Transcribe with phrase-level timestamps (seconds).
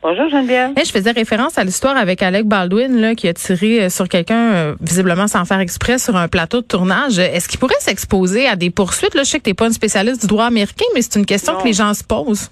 [0.00, 0.70] Bonjour Geneviève.
[0.76, 4.08] Hey, je faisais référence à l'histoire avec Alec Baldwin là, qui a tiré euh, sur
[4.08, 7.18] quelqu'un, euh, visiblement sans faire exprès, sur un plateau de tournage.
[7.18, 9.14] Est-ce qu'il pourrait s'exposer à des poursuites?
[9.16, 11.54] Là, je sais que tu pas une spécialiste du droit américain, mais c'est une question
[11.54, 11.58] Non.
[11.60, 12.48] que les gens se posent.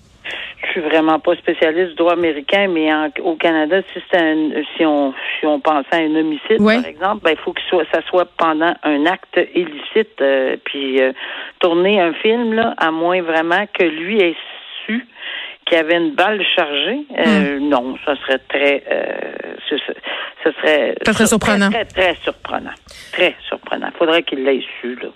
[0.66, 4.84] Je suis vraiment pas spécialiste du droit américain, mais en- au Canada, si un, si
[4.84, 8.00] on si on pensait à un homicide, par exemple, ben il faut que soit, ça
[8.08, 10.20] soit pendant un acte illicite.
[10.20, 11.12] euh, puis euh,
[11.60, 14.55] tourner un film là, à moins vraiment que lui ait su
[15.66, 19.92] qu'il y avait une balle chargée, euh, non, ça serait très, euh, ce, ce-
[20.44, 21.70] ce serait Ça serait surprenant.
[21.70, 22.70] Très, très, très surprenant,
[23.12, 23.88] très surprenant.
[23.98, 25.08] Faudrait qu'il l'ait su là.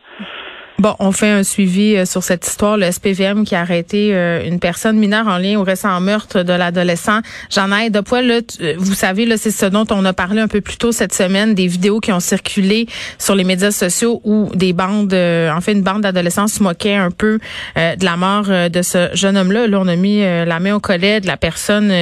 [0.81, 4.42] Bon, on fait un suivi euh, sur cette histoire, le SPVM qui a arrêté euh,
[4.48, 8.41] une personne mineure en lien au récent meurtre de l'adolescent Jean ai de poil, là,
[8.41, 10.91] tu- euh, vous savez, là, c'est ce dont on a parlé un peu plus tôt
[10.91, 12.86] cette semaine, des vidéos qui ont circulé
[13.19, 16.95] sur les médias sociaux où des bandes, euh, en fait, une bande d'adolescents se moquait
[16.95, 17.39] un peu
[17.77, 19.67] euh, de la mort euh, de ce jeune homme-là.
[19.67, 21.92] Là, on a mis la main au collet de la personne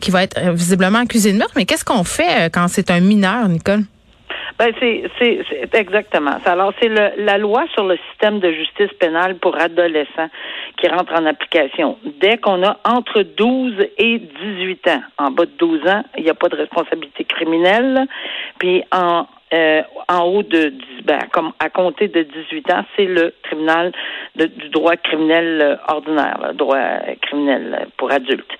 [0.00, 1.54] qui va être visiblement accusée de meurtre.
[1.56, 3.82] Mais qu'est-ce qu'on fait quand c'est un mineur, Nicole?
[4.58, 6.38] Ben c'est exactement.
[6.44, 6.52] ça.
[6.52, 10.28] Alors c'est le, la loi sur le système de justice pénale pour adolescents
[10.76, 11.96] qui rentre en application.
[12.20, 16.30] Dès qu'on a entre 12 et 18 ans, en bas de 12 ans, il n'y
[16.30, 18.06] a pas de responsabilité criminelle.
[18.58, 23.06] Puis en euh, en haut de 10, ben, comme à compter de 18 ans, c'est
[23.06, 23.92] le tribunal
[24.36, 26.78] de- du droit criminel euh, ordinaire, le droit
[27.22, 28.50] criminel pour adultes.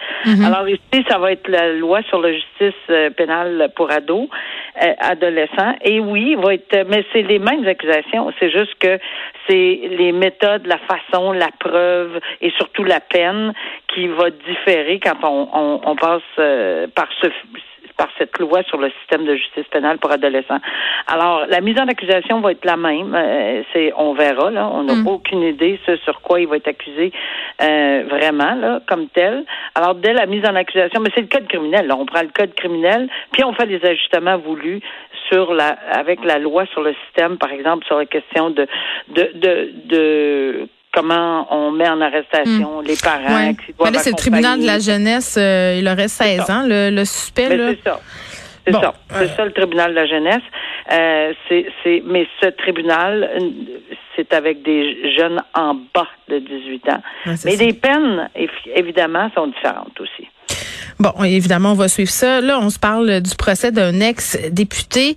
[0.44, 4.28] Alors ici, ça va être la loi sur la justice euh, pénale pour ados,
[4.82, 5.74] euh, adolescents.
[5.82, 8.32] Et oui, va être, mais c'est les mêmes accusations.
[8.38, 8.98] C'est juste que
[9.46, 13.52] c'est les méthodes, la façon, la preuve et surtout la peine
[13.94, 16.22] qui va différer quand on, on, on passe
[16.94, 17.28] par ce
[17.98, 20.60] par cette loi sur le système de justice pénale pour adolescents.
[21.08, 23.14] Alors, la mise en accusation va être la même.
[23.14, 24.70] Euh, c'est, on verra là.
[24.72, 25.06] On n'a Mm.
[25.06, 27.12] aucune idée ce sur quoi il va être accusé
[27.60, 29.44] euh, vraiment là, comme tel.
[29.74, 31.86] Alors, dès la mise en accusation, mais c'est le code criminel.
[31.88, 31.96] Là.
[31.98, 34.80] On prend le code criminel, puis on fait les ajustements voulus
[35.28, 38.66] sur la avec la loi sur le système, par exemple, sur la question de
[39.08, 43.54] de de, de comment on met en arrestation les parents Ouais.
[43.54, 45.36] qui doivent Mais là, c'est le tribunal de la jeunesse.
[45.38, 46.56] euh, il aurait 16 ça.
[46.58, 47.48] ans, le, le suspect.
[47.48, 47.70] Mais là.
[47.70, 48.00] c'est ça.
[48.66, 48.94] C'est Bon, ça.
[49.18, 50.42] C'est ça le tribunal de la jeunesse.
[50.92, 53.48] Euh, c'est, c'est, mais ce tribunal, euh,
[54.16, 57.02] c'est avec des jeunes en bas de 18 ans.
[57.26, 57.64] Ouais, mais ça.
[57.64, 58.28] les peines,
[58.74, 60.28] évidemment, sont différentes aussi.
[61.00, 62.40] Bon, évidemment, on va suivre ça.
[62.40, 65.14] Là, on se parle du procès d'un ex-député.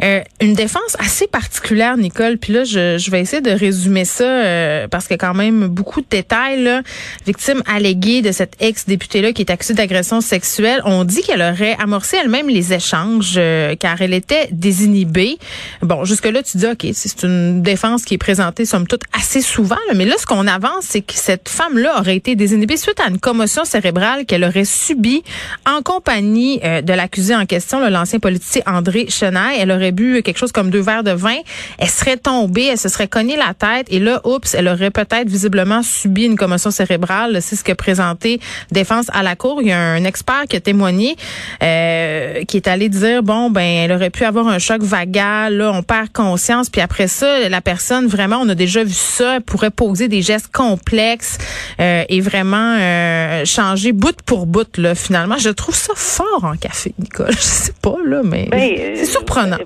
[0.00, 2.38] Euh, une défense assez particulière, Nicole.
[2.38, 5.34] Puis là, je, je vais essayer de résumer ça euh, parce qu'il y a quand
[5.34, 6.62] même beaucoup de détails.
[6.62, 6.82] Là.
[7.26, 10.80] Victime alléguée de cet ex-député-là qui est accusé d'agression sexuelle.
[10.84, 15.38] On dit qu'elle aurait amorcé elle-même les échanges euh, car elle était désinhibée.
[15.82, 19.78] Bon, jusque-là, tu dis, OK, c'est une défense qui est présentée, somme toute, assez souvent.
[19.88, 19.94] là.
[19.96, 23.18] mais là, ce qu'on avance, c'est que cette femme-là aurait été désinhibée suite à une
[23.18, 25.22] commotion cérébrale qu'elle aurait subie
[25.66, 29.58] en compagnie euh, de l'accusé en question, l'ancien politicien André Chenaille.
[29.58, 31.36] Elle aurait bu quelque chose comme deux verres de vin.
[31.78, 35.28] Elle serait tombée, elle se serait cognée la tête et là, oups, elle aurait peut-être
[35.28, 37.40] visiblement subi une commotion cérébrale.
[37.40, 38.40] C'est ce que présenté
[38.70, 39.60] défense à la cour.
[39.62, 41.16] Il y a un expert qui a témoigné,
[41.62, 45.56] euh, qui est allé dire bon ben, elle aurait pu avoir un choc vagal.
[45.56, 46.70] Là, on perd conscience.
[46.70, 50.22] Puis après ça, la personne vraiment, on a déjà vu ça, elle pourrait poser des
[50.22, 51.38] gestes complexes
[51.80, 54.63] euh, et vraiment euh, changer bout pour bout.
[54.78, 57.30] Là, finalement, je trouve ça fort en café, Nicole.
[57.32, 59.56] Je sais pas là, mais Ben, c'est surprenant.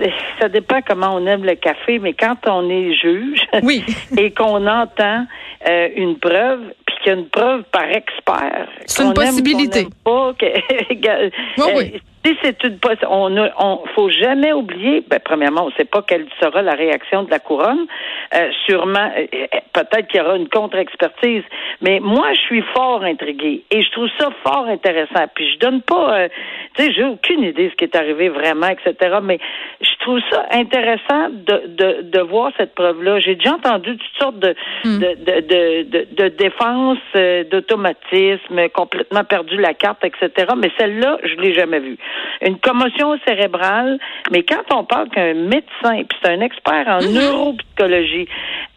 [0.00, 0.06] euh,
[0.40, 3.84] Ça dépend comment on aime le café, mais quand on est juge Oui.
[4.18, 5.26] et qu'on entend
[5.68, 9.84] euh, une preuve, puis qu'il y a une preuve par expert, C'est une possibilité.
[9.84, 11.26] qu'on aime pas, que-
[11.58, 12.00] Oui, oui.
[12.24, 16.02] Si c'est une on ne on faut jamais oublier, ben, premièrement, on ne sait pas
[16.02, 17.86] quelle sera la réaction de la couronne.
[18.34, 21.44] Euh, sûrement, euh, euh, peut-être qu'il y aura une contre-expertise.
[21.80, 25.26] Mais moi, je suis fort intriguée et je trouve ça fort intéressant.
[25.34, 26.28] Puis je donne pas,
[26.74, 29.18] tu sais, j'ai aucune idée de ce qui est arrivé vraiment, etc.
[29.22, 29.38] Mais
[29.80, 33.20] je trouve ça intéressant de, de, de voir cette preuve-là.
[33.20, 34.98] J'ai déjà entendu toutes sortes de, hmm.
[34.98, 36.28] de, de, de, de,
[36.78, 40.52] défense, d'automatisme, complètement perdu la carte, etc.
[40.56, 41.98] Mais celle-là, je l'ai jamais vue
[42.42, 43.98] une commotion cérébrale,
[44.30, 47.12] mais quand on parle qu'un médecin, puis c'est un expert en mhm.
[47.12, 48.28] neuropsychologie,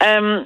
[0.04, 0.42] euh,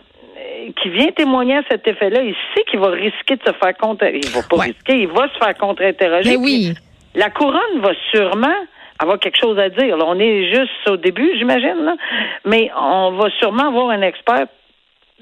[0.82, 4.06] qui vient témoigner à cet effet-là, il sait qu'il va risquer de se faire contre,
[4.06, 6.38] il va pas risquer, il va se faire contre-interroger.
[6.38, 6.74] oui.
[7.16, 8.66] La couronne va sûrement
[9.00, 9.98] avoir quelque chose à dire.
[10.06, 11.96] on est juste au début, j'imagine,
[12.44, 14.48] mais on va sûrement avoir un expert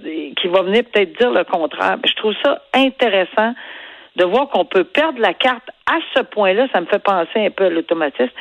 [0.02, 1.98] qui va venir peut-être dire le contraire.
[2.06, 3.54] Je trouve ça intéressant
[4.16, 7.50] de voir qu'on peut perdre la carte à ce point-là, ça me fait penser un
[7.50, 8.32] peu à l'automatisme,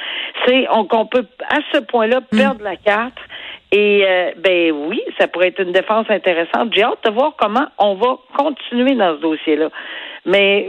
[0.46, 2.37] c'est qu'on peut à ce point-là hmm.
[2.37, 3.19] perdre la carte.
[3.75, 6.75] Et euh, ben oui, ça pourrait être une défense intéressante.
[6.75, 9.70] J'ai hâte de voir comment on va continuer dans ce dossier-là.
[10.24, 10.69] Mais,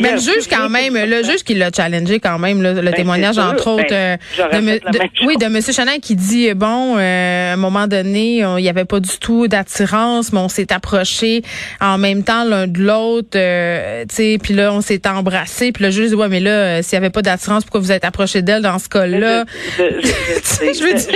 [0.00, 3.36] mais le juge quand même, le juge qui l'a challengé quand même, le, ben, témoignage
[3.36, 7.56] entre autres ben, euh, de, oui de Monsieur Chanel qui dit bon, euh, à un
[7.56, 11.42] moment donné, il n'y avait pas du tout d'attirance, mais on s'est approché
[11.80, 15.82] en même temps l'un de l'autre, euh, tu sais, puis là on s'est embrassé, puis
[15.82, 18.40] le juge dit ouais mais là s'il n'y avait pas d'attirance, pourquoi vous êtes approché
[18.40, 19.44] d'elle dans ce cas-là?
[19.78, 21.08] Je, veux dire,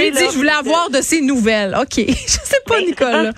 [0.00, 1.76] il dit je voulais avoir de ses nouvelles.
[1.80, 3.32] Ok, je sais pas Nicole.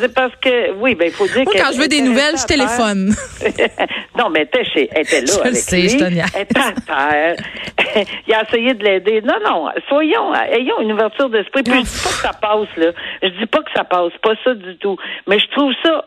[0.00, 2.44] C'est parce que oui, ben il faut dire que quand je veux des nouvelles, je
[2.44, 3.14] téléphone.
[4.18, 5.88] non, mais elle était, elle était là je avec sais, lui.
[5.88, 7.36] Je elle était à terre.
[8.26, 9.22] il a essayé de l'aider.
[9.22, 11.62] Non, non, soyons, ayons une ouverture d'esprit.
[11.62, 12.92] Puis je dis pas que ça passe, là.
[13.22, 14.96] Je dis pas que ça passe, pas ça du tout.
[15.26, 16.04] Mais je trouve ça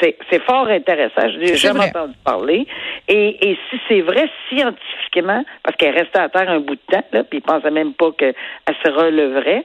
[0.00, 1.28] c'est, c'est fort intéressant.
[1.32, 2.66] Je n'ai jamais entendu parler.
[3.08, 7.04] Et, et si c'est vrai scientifiquement, parce qu'elle restait à terre un bout de temps,
[7.12, 8.34] là, puis il pensait même pas qu'elle
[8.84, 9.64] se relèverait,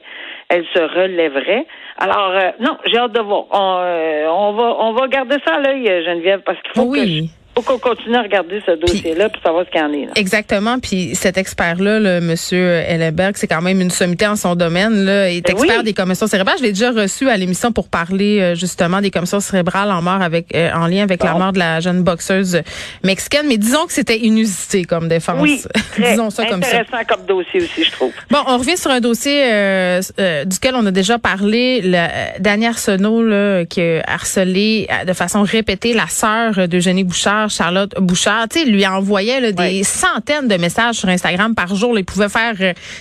[0.50, 1.66] elle se relèverait.
[1.98, 3.46] Alors, euh, non, j'ai hâte de voir.
[3.52, 7.30] On, euh, on, va, on va garder ça à l'œil, Geneviève, parce qu'il faut oui
[7.58, 10.06] faut qu'on continue à regarder ce dossier-là pour savoir ce qu'il y en est.
[10.06, 10.12] Là.
[10.16, 10.80] Exactement.
[10.80, 15.06] Puis cet expert-là, le monsieur Ellenberg, c'est quand même une sommité en son domaine.
[15.06, 16.58] Là, il est ben expert des commissions cérébrales.
[16.60, 20.22] Je l'ai déjà reçu à l'émission pour parler euh, justement des commissions cérébrales en mort
[20.22, 22.62] avec euh, en lien avec la mort de la jeune boxeuse
[23.04, 23.48] mexicaine.
[23.48, 25.42] Mais disons que c'était inusité comme défense.
[25.42, 25.62] Oui,
[25.98, 26.80] disons ça comme ça.
[26.80, 28.12] Intéressant comme dossier aussi, je trouve.
[28.30, 30.02] Bon, on revient sur un dossier euh,
[30.46, 31.82] duquel on a déjà parlé.
[31.82, 37.04] La, Danielle Arsenault, là, qui a harcelé de façon répétée la sœur de Jenny
[37.50, 41.98] Charlotte Bouchard, tu sais, lui envoyait des centaines de messages sur Instagram par jour.
[41.98, 42.56] il pouvait faire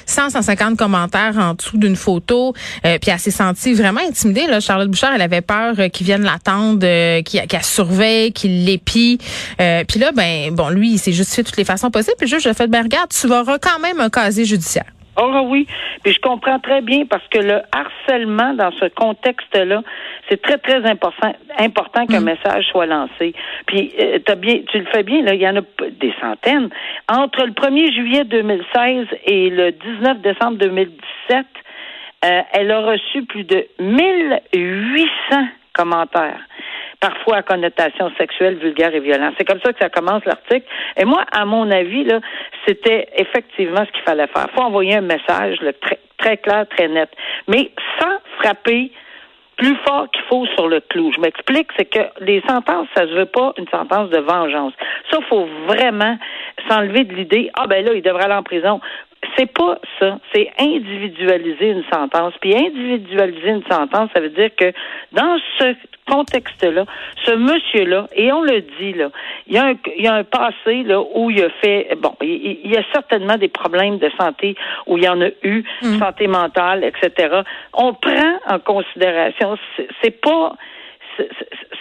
[0.06, 2.54] 100, euh, 150 commentaires en dessous d'une photo.
[2.84, 4.46] Euh, puis elle s'est sentie vraiment intimidée.
[4.46, 4.60] Là.
[4.60, 9.18] Charlotte Bouchard, elle avait peur euh, qu'il vienne l'attendre, qu'elle surveille, qu'il l'épie.
[9.58, 12.16] puis là, ben bon, lui, il s'est justifié de toutes les façons possibles.
[12.18, 14.86] Puis le juge a fait, ben regarde, tu auras quand même un casier judiciaire.
[15.18, 15.66] Oh oui,
[16.02, 19.82] puis je comprends très bien parce que le harcèlement dans ce contexte-là,
[20.28, 22.24] c'est très très important important qu'un mm.
[22.24, 23.34] message soit lancé.
[23.66, 26.68] Puis euh, as bien, tu le fais bien là, il y en a des centaines
[27.10, 31.46] entre le 1er juillet 2016 et le 19 décembre 2017.
[32.24, 36.40] Euh, elle a reçu plus de 1800 commentaires
[37.00, 39.34] parfois à connotation sexuelle, vulgaire et violente.
[39.38, 40.66] C'est comme ça que ça commence l'article.
[40.96, 42.20] Et moi, à mon avis, là,
[42.66, 44.46] c'était effectivement ce qu'il fallait faire.
[44.50, 47.10] Il faut envoyer un message très, très clair, très net,
[47.48, 47.70] mais
[48.00, 48.90] sans frapper
[49.56, 51.12] plus fort qu'il faut sur le clou.
[51.14, 54.74] Je m'explique, c'est que les sentences, ça se veut pas une sentence de vengeance.
[55.10, 56.18] Ça, faut vraiment
[56.68, 58.80] s'enlever de l'idée, ah ben là, il devrait aller en prison.
[59.36, 60.18] C'est pas ça.
[60.32, 62.34] C'est individualiser une sentence.
[62.40, 64.72] Puis individualiser une sentence, ça veut dire que
[65.12, 65.74] dans ce
[66.08, 66.84] contexte-là,
[67.24, 69.10] ce monsieur-là, et on le dit, là,
[69.46, 72.14] il y a un, il y a un passé là, où il a fait, bon,
[72.22, 74.54] il, y a certainement des problèmes de santé
[74.86, 75.98] où il y en a eu, mm.
[75.98, 77.40] santé mentale, etc.
[77.72, 79.56] On prend en considération,
[80.02, 80.54] c'est pas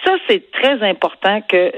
[0.06, 1.72] ça, c'est très important que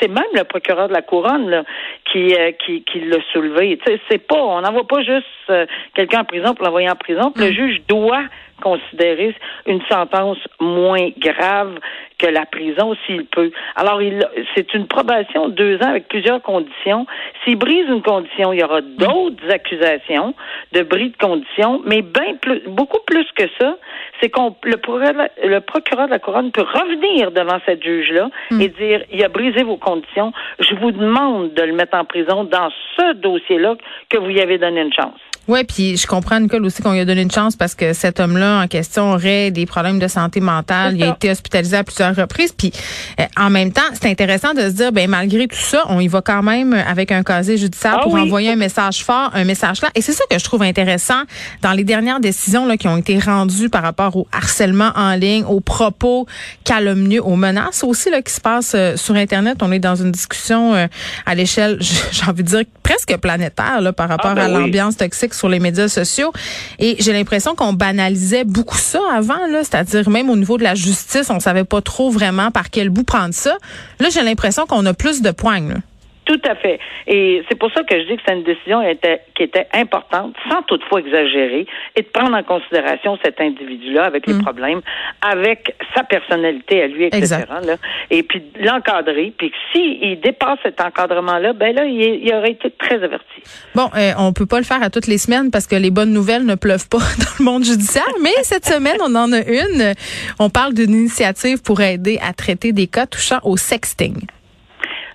[0.00, 1.64] c'est même le procureur de la couronne là,
[2.10, 3.78] qui, euh, qui, qui l'a soulevé.
[4.10, 7.32] C'est pas, on n'envoie pas juste euh, quelqu'un en prison pour l'envoyer en prison.
[7.36, 7.52] Le mm.
[7.52, 8.24] juge doit
[8.64, 9.34] considérer
[9.66, 11.78] une sentence moins grave
[12.18, 13.50] que la prison s'il peut.
[13.76, 17.06] Alors, il, c'est une probation de deux ans avec plusieurs conditions.
[17.44, 20.34] S'il brise une condition, il y aura d'autres accusations
[20.72, 23.76] de bris de conditions, mais bien plus, beaucoup plus que ça,
[24.20, 28.60] c'est qu'on le procureur, le procureur de la couronne peut revenir devant cette juge-là hmm.
[28.60, 32.44] et dire il a brisé vos conditions, je vous demande de le mettre en prison
[32.44, 33.74] dans ce dossier-là
[34.08, 35.20] que vous y avez donné une chance.
[35.46, 38.18] Oui, puis je comprends, Nicole, aussi qu'on lui a donné une chance parce que cet
[38.18, 40.94] homme-là en question aurait des problèmes de santé mentale.
[40.96, 42.52] Il a été hospitalisé à plusieurs reprises.
[42.56, 42.72] Puis
[43.20, 46.08] euh, en même temps, c'est intéressant de se dire, ben malgré tout ça, on y
[46.08, 48.22] va quand même avec un casier judiciaire Ah pour oui.
[48.22, 49.90] envoyer un message fort, un message clair.
[49.94, 51.22] Et c'est ça que je trouve intéressant
[51.62, 55.44] dans les dernières décisions là, qui ont été rendues par rapport au harcèlement en ligne,
[55.44, 56.26] aux propos
[56.64, 59.58] calomnieux, aux menaces aussi là, qui se passent euh, sur Internet.
[59.60, 60.86] On est dans une discussion euh,
[61.26, 61.78] à l'échelle,
[62.12, 64.64] j'ai envie de dire, presque planétaire là, par rapport Ah, ben à oui.
[64.64, 64.96] l'ambiance
[65.34, 66.32] sur les médias sociaux.
[66.78, 70.74] Et j'ai l'impression qu'on banalisait beaucoup ça avant, là, c'est-à-dire même au niveau de la
[70.74, 73.56] justice, on savait pas trop vraiment par quel bout prendre ça.
[74.00, 75.80] Là, j'ai l'impression qu'on a plus de poignes.
[76.24, 76.78] Tout à fait.
[77.06, 80.34] Et c'est pour ça que je dis que c'est une décision était- qui était importante,
[80.50, 81.66] sans toutefois exagérer,
[81.96, 84.80] et de prendre en considération cet individu-là avec les problèmes,
[85.20, 87.18] avec sa personnalité à lui, etc.
[87.18, 87.48] Exact.
[87.66, 87.76] là.
[88.10, 89.32] et puis de l'encadrer.
[89.36, 93.42] Puis s'il dépasse cet encadrement-là, ben là, il, est- il aurait été très averti.
[93.74, 96.12] Bon, euh, on peut pas le faire à toutes les semaines parce que les bonnes
[96.12, 99.92] nouvelles ne pleuvent pas dans le monde judiciaire, mais cette semaine, on en a une.
[100.38, 104.14] On parle d'une initiative pour aider à traiter des cas touchant au sexting.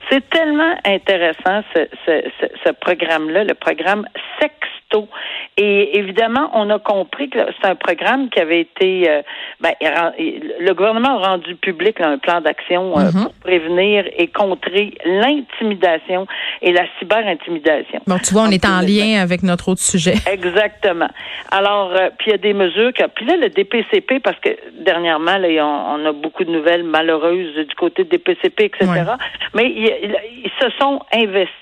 [0.10, 4.08] C'est tellement intéressant ce, ce, ce, programme-là, le programme
[5.58, 9.22] Et évidemment, on a compris que c'est un programme qui avait été, euh,
[9.60, 13.24] ben, le gouvernement a rendu public là, un plan d'action euh, Mhm.
[13.24, 16.28] pour prévenir et contrer l'intimidation
[16.62, 18.00] et la cyberintimidation.
[18.08, 18.88] Bon, tu vois, on est en 2020.
[18.88, 20.14] lien avec notre autre sujet.
[20.32, 21.10] Exactement.
[21.52, 24.50] Alors, euh, puis il y a des mesures que, puis là le DPCP parce que
[24.84, 28.86] dernièrement là, on a beaucoup de nouvelles malheureuses du côté de DPCP, etc.
[28.90, 29.02] Ouais.
[29.54, 31.56] Mais il- il- ils se sont investis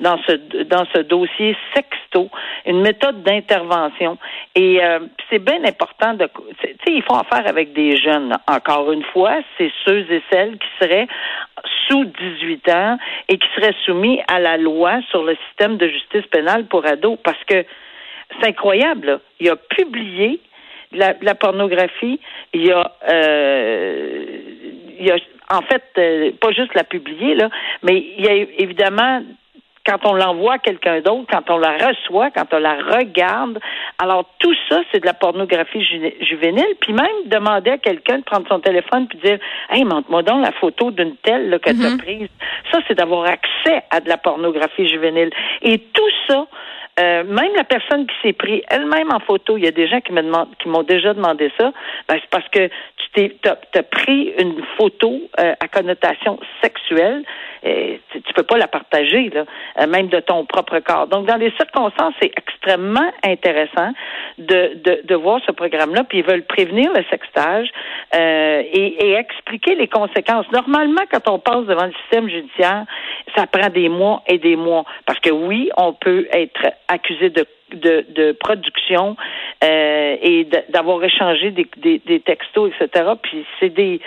[0.00, 2.30] dans ce dans ce dossier sexto,
[2.66, 4.18] une méthode d'intervention.
[4.54, 6.28] Et euh, c'est bien important de,
[6.60, 8.36] tu sais, ils font affaire avec des jeunes.
[8.46, 11.08] Encore une fois, c'est ceux et celles qui seraient
[11.88, 12.98] sous 18 ans
[13.28, 17.18] et qui seraient soumis à la loi sur le système de justice pénale pour ados
[17.22, 17.64] parce que
[18.40, 19.06] c'est incroyable.
[19.06, 19.20] Là.
[19.40, 20.40] Il a publié
[20.92, 22.20] la, la pornographie.
[22.52, 24.24] Il a, euh,
[24.98, 25.16] il a
[25.50, 27.48] en fait euh, pas juste la publier là,
[27.82, 29.22] mais il y a évidemment
[29.86, 33.58] quand on l'envoie à quelqu'un d'autre, quand on la reçoit, quand on la regarde.
[33.98, 36.74] Alors, tout ça, c'est de la pornographie ju- juvénile.
[36.80, 40.52] Puis même demander à quelqu'un de prendre son téléphone puis dire Hey, montre-moi donc la
[40.52, 42.28] photo d'une telle là, que tu as prise.
[42.72, 45.28] Ça, c'est d'avoir accès à de la pornographie juvénile.
[45.60, 46.46] Et tout ça,
[47.00, 50.00] euh, même la personne qui s'est pris elle-même en photo, il y a des gens
[50.00, 50.12] qui
[50.60, 51.72] qui m'ont déjà demandé ça,
[52.08, 57.24] ben, c'est parce que tu t'es, t'as, t'as pris une photo euh, à connotation sexuelle,
[57.64, 59.44] et tu, peux pas la partager, là,
[59.80, 61.06] euh, même de ton propre corps.
[61.06, 63.92] Donc, dans les circonstances, c'est extrêmement intéressant
[64.38, 67.68] de, de, de voir ce programme-là, puis ils veulent prévenir le sextage
[68.14, 70.46] euh, et, et expliquer les conséquences.
[70.52, 72.84] Normalement, quand on passe devant le système judiciaire,
[73.34, 77.46] ça prend des mois et des mois, parce que oui, on peut être accusé de
[77.72, 79.16] de, de production
[79.64, 83.12] euh, et d'avoir échangé des, des, des textos, etc.
[83.20, 84.00] Puis c'est des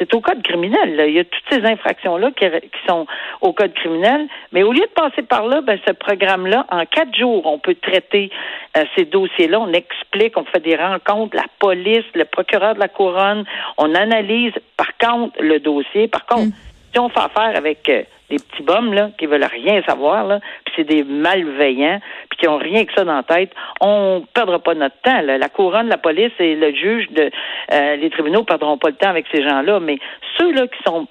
[0.00, 0.96] c'est au code criminel.
[0.96, 1.06] Là.
[1.06, 2.46] Il y a toutes ces infractions-là qui,
[2.88, 3.06] sont
[3.42, 4.26] au code criminel.
[4.52, 7.74] Mais au lieu de passer par là, ben, ce programme-là, en quatre jours, on peut
[7.74, 8.30] traiter
[8.76, 9.60] euh, ces dossiers-là.
[9.60, 13.44] On explique, on fait des rencontres, la police, le procureur de la couronne,
[13.76, 16.08] on analyse par contre le dossier.
[16.08, 16.56] Par contre,
[16.92, 20.40] si on fait affaire avec euh, des petits bums là, qui veulent rien savoir, là,
[20.64, 24.58] puis c'est des malveillants, puis qui ont rien que ça dans la tête, on perdra
[24.58, 25.20] pas notre temps.
[25.20, 25.38] là.
[25.38, 27.30] La couronne, la police et le juge de
[27.72, 29.98] euh, les tribunaux perdront pas le temps avec ces gens-là, mais
[30.38, 31.08] ceux là qui sont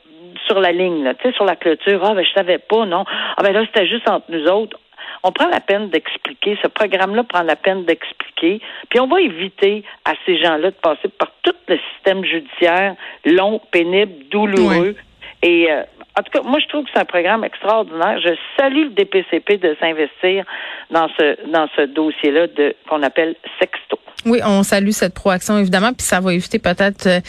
[0.47, 3.03] sur la ligne, là, sur la clôture, ah ben je savais pas, non.
[3.37, 4.79] Ah ben là, c'était juste entre nous autres.
[5.23, 9.83] On prend la peine d'expliquer, ce programme-là prend la peine d'expliquer, puis on va éviter
[10.05, 12.95] à ces gens-là de passer par tout le système judiciaire
[13.25, 14.95] long, pénible, douloureux.
[15.41, 15.83] Et euh,
[16.17, 18.19] en tout cas, moi, je trouve que c'est un programme extraordinaire.
[18.21, 20.43] Je salue le DPCP de s'investir
[20.91, 23.99] dans ce dans ce dossier-là de qu'on appelle sexto.
[24.25, 27.19] Oui, on salue cette proaction évidemment, puis ça va éviter peut-être euh,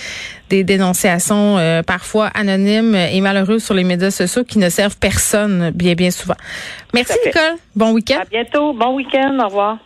[0.48, 5.70] des dénonciations euh, parfois anonymes et malheureuses sur les médias sociaux qui ne servent personne
[5.70, 6.34] bien bien souvent.
[6.92, 7.16] Merci.
[7.24, 8.18] Nicole, bon week-end.
[8.20, 8.72] À bientôt.
[8.72, 9.38] Bon week-end.
[9.40, 9.78] Au revoir.